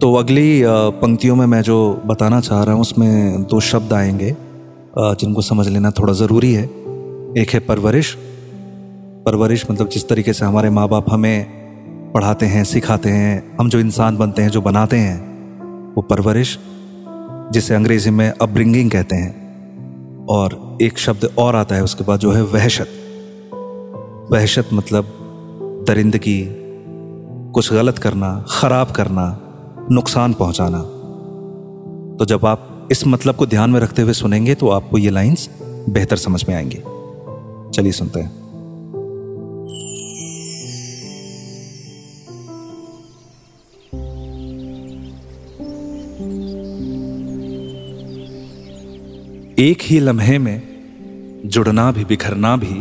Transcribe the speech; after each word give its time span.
तो 0.00 0.14
अगली 0.14 0.62
पंक्तियों 0.66 1.36
में 1.36 1.46
मैं 1.46 1.62
जो 1.62 2.02
बताना 2.06 2.40
चाह 2.40 2.62
रहा 2.62 2.72
हूँ, 2.72 2.80
उसमें 2.80 3.42
दो 3.44 3.60
शब्द 3.60 3.92
आएँगे 3.92 4.36
जिनको 4.98 5.42
समझ 5.42 5.68
लेना 5.68 5.90
थोड़ा 5.90 6.12
ज़रूरी 6.12 6.52
है। 6.52 6.64
एक 7.38 7.46
है 7.54 7.60
परवरिश। 7.60 8.16
परवरिश 9.26 9.66
मतलब 9.70 9.88
जिस 9.88 10.08
तरीके 10.08 10.32
से 10.32 10.44
हमारे 10.44 10.70
माँ 10.70 10.88
बाप 10.88 11.06
हमें 11.10 11.46
पढ़ाते 12.14 12.46
हैं, 12.46 12.64
सिखाते 12.64 13.08
हैं, 13.08 13.56
हम 13.60 13.68
जो 13.68 13.78
इंसान 13.80 14.16
बनते 14.16 14.42
हैं, 14.42 14.48
जो 14.48 14.60
बनाते 14.60 14.96
हैं, 14.96 15.16
वो 15.94 16.02
परवरिश, 16.02 16.58
जिसे 17.52 17.74
अंग्रेज़ी 17.74 18.10
में 18.10 18.30
अपब्रिंगिंग 18.30 18.90
कहते 18.90 19.16
हैं। 19.16 20.26
और 20.26 20.78
एक 20.82 20.98
शब्द 20.98 21.30
और 21.38 21.56
आता 21.56 21.74
है, 21.74 21.82
उसके 21.84 22.04
बाद 22.04 22.20
जो 22.20 22.30
है 22.30 22.42
वहशत। 22.42 22.88
वहशत 24.32 24.68
मतलब 24.72 25.04
दरिंदगी, 25.88 26.46
कुछ 27.54 27.72
गलत 27.72 27.98
करना, 27.98 28.44
खराब 28.48 28.90
करना 28.90 29.42
नुकसान 29.90 30.34
पहुंचाना। 30.34 30.78
तो 32.18 32.24
जब 32.24 32.46
आप 32.46 32.88
इस 32.90 33.06
मतलब 33.06 33.36
को 33.36 33.46
ध्यान 33.46 33.70
में 33.70 33.80
रखते 33.80 34.02
हुए 34.02 34.12
सुनेंगे 34.12 34.54
तो 34.54 34.68
आपको 34.68 34.98
ये 34.98 35.10
लाइंस 35.10 35.50
बेहतर 35.88 36.16
समझ 36.16 36.48
में 36.48 36.56
आएँगे। 36.56 36.82
चलिए 37.70 37.92
सुनते 37.92 38.20
हैं। 38.20 38.46
एक 49.58 49.78
ही 49.82 50.00
लम्हे 50.00 50.38
में 50.38 50.62
जुड़ना 51.46 51.92
भी, 51.92 52.04
बिखरना 52.04 52.56
भी, 52.56 52.78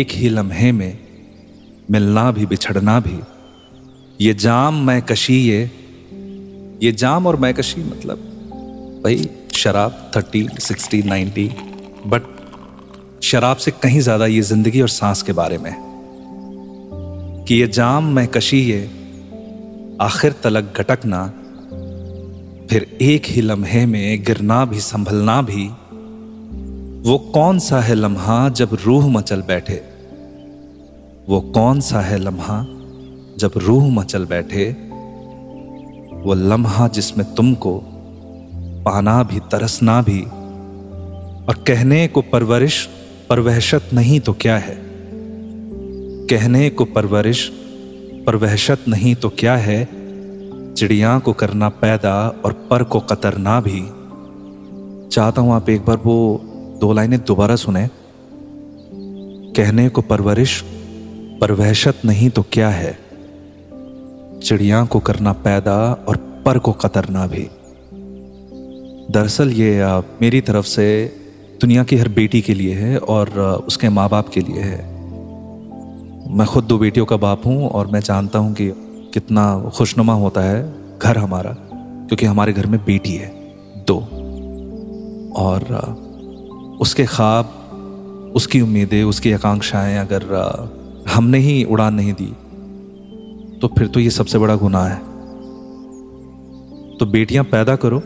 एक 0.00 0.08
ही 0.10 0.28
लम्हे 0.28 0.72
में 0.72 0.98
मिलना 1.90 2.30
भी, 2.30 2.46
बिछड़ना 2.46 3.00
भी, 3.00 3.20
ये 4.20 4.34
जाम 4.34 4.86
मैं 4.86 5.02
कशी 5.02 5.48
ये 5.48 5.70
ये 6.82 6.92
जाम 6.92 7.26
और 7.26 7.36
मैकशी 7.36 7.82
मतलब 7.82 8.18
भाई, 9.04 9.28
शराब 9.54 10.10
थर्टी, 10.16 10.48
सिक्सटी, 10.60 11.02
नाइन्टी 11.02 11.48
बट 12.06 12.22
शराब 13.22 13.56
से 13.56 13.70
कहीं 13.70 14.00
ज़्यादा 14.00 14.26
ये 14.26 14.42
ज़िंदगी 14.42 14.80
और 14.80 14.88
सांस 14.88 15.22
के 15.22 15.32
बारे 15.32 15.58
में 15.58 15.72
कि 17.48 17.54
ये 17.54 17.66
जाम 17.68 18.14
मैं 18.14 18.26
कशी 18.28 18.60
ये 18.60 18.80
आखिर 20.00 20.34
तलक 20.42 20.72
घटकना, 20.76 21.26
फिर 22.70 22.98
एक 23.02 23.26
ही 23.26 23.40
लम्हे 23.40 23.86
में 23.86 24.22
गिरना 24.22 24.64
भी, 24.64 24.80
संभलना 24.80 25.40
भी, 25.42 25.66
वो 27.10 27.18
कौन 27.34 27.58
सा 27.58 27.80
है 27.80 27.94
लम्हा 27.94 28.48
जब 28.48 28.76
रूह 28.84 29.08
मचल 29.08 29.42
बैठे? 29.42 29.82
वो 31.28 31.40
कौन 31.54 31.80
सा 31.80 32.00
है 32.00 32.18
लम्हा 32.18 32.64
जब 33.38 33.52
रूह 33.56 33.88
मचल 33.94 34.24
बैठे? 34.24 34.87
वो 36.18 36.34
लम्हा 36.34 36.88
जिसमें 36.88 37.34
तुमको 37.34 37.82
पाना 38.84 39.22
भी, 39.22 39.38
तरसना 39.38 40.02
भी 40.02 40.20
और 41.48 41.64
कहने 41.66 42.08
को 42.08 42.22
परवरिश, 42.22 42.88
परवहशत 43.28 43.82
नहीं 43.92 44.20
तो 44.20 44.32
क्या 44.32 44.56
है? 44.58 44.78
कहने 46.26 46.70
को 46.70 46.84
परवरिश, 46.84 47.52
परवहशत 48.26 48.78
नहीं 48.88 49.14
तो 49.14 49.28
क्या 49.28 49.56
है? 49.56 49.88
चिड़िया 50.74 51.18
को 51.18 51.32
करना 51.32 51.68
पैदा 51.68 52.42
और 52.44 52.52
पर 52.52 52.82
को 52.82 53.00
कतरना 53.00 53.60
भी। 53.60 53.80
चाहता 55.08 55.42
हूँ 55.42 55.52
आप 55.52 55.70
एक 55.70 55.84
बार 55.84 55.96
वो 55.96 56.40
दो 56.80 56.92
लाइनें 56.92 57.24
दोबारा 57.24 57.56
सुने। 57.56 57.88
कहने 59.56 59.88
को 59.88 60.02
परवरिश, 60.02 60.64
परवहशत 61.40 61.94
नहीं 62.04 62.30
तो 62.30 62.42
क्या 62.42 62.68
है? 62.68 63.07
चिड़िया 64.42 64.84
को 64.84 65.00
करना 65.00 65.32
पैदा 65.32 65.76
और 66.08 66.16
पर 66.46 66.58
को 66.58 66.72
कतरना 66.72 67.26
भी। 67.26 67.48
दरअसल 69.10 69.50
ये 69.52 70.02
मेरी 70.22 70.40
तरफ़ 70.40 70.66
से 70.66 70.86
दुनिया 71.60 71.84
की 71.84 71.96
हर 71.96 72.08
बेटी 72.08 72.40
के 72.40 72.54
लिए 72.54 72.74
है 72.74 72.98
और 72.98 73.28
उसके 73.68 73.88
माँ 73.88 74.08
बाप 74.08 74.28
के 74.28 74.40
लिए 74.40 74.60
है। 74.60 74.78
मैं 76.36 76.46
खुद 76.46 76.64
दो 76.64 76.78
बेटियों 76.78 77.06
का 77.06 77.16
बाप 77.16 77.46
हूँ 77.46 77.68
और 77.68 77.86
मैं 77.86 78.00
जानता 78.00 78.38
हूँ 78.38 78.54
कि 78.54 78.70
कितना 79.14 79.70
खुशनुमा 79.76 80.12
होता 80.12 80.40
है 80.40 80.62
घर 80.98 81.18
हमारा, 81.18 81.52
क्योंकि 81.52 82.26
हमारे 82.26 82.52
घर 82.52 82.66
में 82.66 82.80
बेटी 82.84 83.12
है, 83.12 83.28
दो। 83.86 83.98
और 85.36 85.62
उसके 86.80 87.04
ख्वाब, 87.04 88.32
उसकी 88.36 88.60
उम्मीदें, 88.60 89.02
उसकी 89.04 89.32
आकांक्षाएँ 89.32 89.96
अगर 89.98 90.22
हमने 91.08 91.38
ही 91.38 91.64
उड़ान 91.64 91.94
नहीं 91.94 92.12
दी 92.12 92.32
तो 93.62 93.68
फिर 93.68 93.86
तो 93.86 94.00
ये 94.00 94.10
सबसे 94.10 94.38
बड़ा 94.38 94.56
गुनाह 94.56 94.86
है। 94.86 94.98
तो 96.98 97.06
बेटियाँ 97.06 97.44
पैदा 97.44 97.76
करो, 97.76 97.98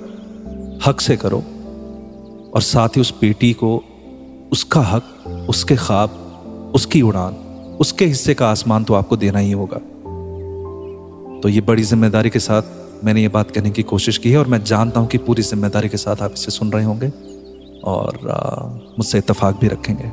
हक 0.87 1.01
से 1.01 1.17
करो, 1.17 1.39
और 2.55 2.61
साथ 2.63 2.97
ही 2.97 3.01
उस 3.01 3.13
बेटी 3.21 3.53
को, 3.53 3.83
उसका 4.53 4.81
हक, 4.83 5.47
उसके 5.49 5.77
ख्वाब, 5.77 6.11
उसकी 6.75 7.03
उड़ान, 7.03 7.35
उसके 7.81 8.07
हिस्से 8.07 8.35
का 8.35 8.51
आसमान 8.51 8.85
तो 8.85 8.95
आपको 8.95 9.17
देना 9.17 9.39
ही 9.39 9.53
होगा। 9.53 9.79
तो 11.41 11.49
ये 11.49 11.61
बड़ी 11.61 11.83
ज़िम्मेदारी 11.83 12.31
के 12.31 12.39
साथ 12.39 12.63
मैंने 13.05 13.23
ये 13.23 13.29
बात 13.29 13.51
कहने 13.51 13.71
की 13.71 13.83
कोशिश 13.85 14.19
की 14.19 14.31
है, 14.31 14.39
और 14.39 14.47
मैं 14.47 14.63
जानता 14.65 15.01
हूँ 15.01 15.09
कि 15.09 15.19
पूरी 15.19 15.43
ज़िम्मेदारी 15.43 15.89
के 15.89 15.97
साथ 15.97 16.23
आप 16.23 16.33
इसे 16.35 16.51
सुन 16.51 16.73
रहे 16.73 16.85
होंगे, 16.85 17.09
और 17.85 18.19
मुझसे 18.99 19.19
इतफाक 19.19 19.61
भी 19.61 19.69
रखेंगे। 19.69 20.11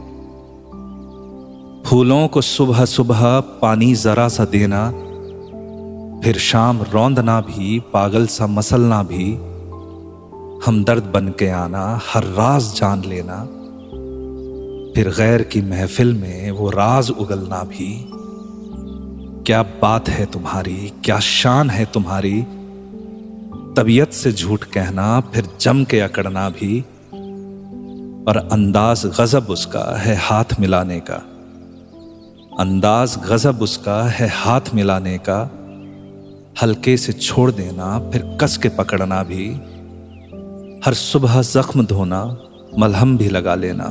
फूलों 1.89 2.27
को 2.27 2.41
सुबह 2.41 2.85
सुबह 2.85 3.39
पानी 3.61 3.94
जरा 3.97 4.27
सा 4.29 4.45
देना 4.45 4.91
फिर 6.24 6.38
शाम 6.38 6.81
रौंदना 6.81 7.41
भी, 7.41 7.80
पागल 7.80 8.28
सा 8.28 8.47
मसलना 8.47 9.03
भी। 9.03 9.34
हम 10.66 10.84
दर्द 10.84 11.03
बन 11.03 11.28
के 11.28 11.50
आना, 11.50 12.00
हर 12.13 12.24
राज 12.24 12.75
जान 12.75 13.03
लेना। 13.03 13.46
फिर 14.94 15.09
गैर 15.09 15.41
की 15.41 15.62
महफिल 15.62 16.13
में 16.13 16.52
वो 16.52 16.69
राज 16.69 17.12
उगलना 17.12 17.63
भी। 17.63 18.06
क्या 19.44 19.63
बात 19.63 20.09
है 20.09 20.25
तुम्हारी, 20.25 20.94
क्या 21.06 21.19
शान 21.19 21.69
है 21.69 21.85
तुम्हारी। 21.85 22.41
तबीयत 23.78 24.13
से 24.13 24.31
झूठ 24.31 24.63
कहना, 24.63 25.19
फिर 25.19 25.50
जम 25.62 25.84
के 25.84 26.00
अकड़ना 26.00 26.50
भी। 26.50 26.81
और 28.28 28.50
अंदाज 28.51 29.06
गजब 29.06 29.47
उसका 29.50 29.97
है 29.97 30.16
हाथ 30.16 30.59
मिलाने 30.59 31.00
का। 31.00 31.25
अंदाज 32.59 33.19
गजब 33.30 33.62
उसका 33.62 34.09
है 34.09 34.28
हाथ 34.28 34.62
मिलाने 34.74 35.18
का। 35.18 35.58
हल्के 36.61 36.97
से 36.97 37.13
छोड़ 37.13 37.51
देना, 37.51 38.09
फिर 38.09 38.37
कस 38.41 38.57
के 38.57 38.69
पकड़ना 38.69 39.23
भी। 39.23 39.49
हर 40.85 40.93
सुबह 40.93 41.41
जख्म 41.41 41.85
धोना, 41.85 42.37
मलहम 42.79 43.17
भी 43.17 43.29
लगा 43.29 43.55
लेना। 43.55 43.83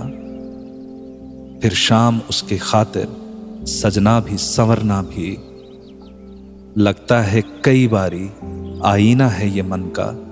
फिर 1.60 1.72
शाम 1.74 2.20
उसके 2.30 2.58
खातिर 2.58 3.08
सजना 3.64 4.20
भी, 4.20 4.36
संवरना 4.36 5.02
भी। 5.02 5.38
लगता 6.82 7.20
है 7.20 7.42
कई 7.64 7.88
बारी 7.88 8.30
आईना 8.84 9.28
है 9.28 9.50
ये 9.50 9.62
मन 9.62 9.82
का। 10.00 10.24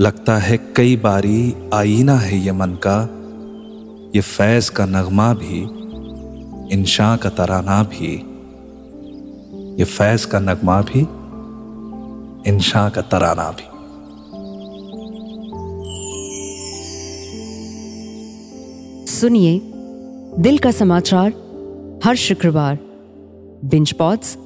लगता 0.00 0.36
है 0.36 0.56
कई 0.56 0.96
बारी 0.96 1.54
आईना 1.74 2.16
है 2.16 2.38
ये 2.38 2.52
मन 2.52 2.78
का। 2.86 3.08
ये 4.14 4.20
फैज 4.20 4.68
का 4.68 4.86
नगमा 4.86 5.34
भी, 5.34 5.60
इंशा 6.78 7.16
का 7.16 7.28
तराना 7.28 7.82
भी। 7.82 8.33
ये 9.74 9.84
फैज 9.84 10.24
का 10.24 10.38
नगमा 10.38 10.80
भी, 10.80 11.00
इंशा 12.50 12.88
का 12.88 13.00
तराना 13.00 13.50
भी। 13.50 13.72
सुनिए, 19.06 19.60
दिल 20.38 20.58
का 20.58 20.70
समाचार, 20.70 21.32
हर 22.04 22.16
शुक्रवार 22.16 22.78
बिंच 23.64 23.92
पॉड्स 23.92 24.36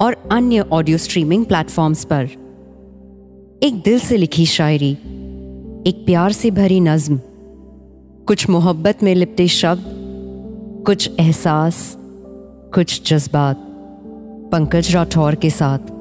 और 0.00 0.16
अन्य 0.32 0.60
ऑडियो 0.60 0.98
स्ट्रीमिंग 0.98 1.46
प्लेटफॉर्म्स 1.46 2.04
पर। 2.04 2.24
एक 3.62 3.82
दिल 3.84 3.98
से 3.98 4.16
लिखी 4.16 4.46
शायरी, 4.46 4.92
एक 5.86 6.02
प्यार 6.06 6.32
से 6.32 6.50
भरी 6.50 6.80
नज्म, 6.80 7.20
कुछ 8.26 8.48
मोहब्बत 8.50 9.02
में 9.02 9.14
लिपटे 9.14 9.48
शब्द, 9.48 9.84
कुछ 10.86 11.10
एहसास, 11.20 11.96
कुछ 12.74 13.12
जज्बात। 13.12 13.72
पंकज 14.52 14.94
राठौर 14.94 15.34
के 15.34 15.50
साथ। 15.50 15.95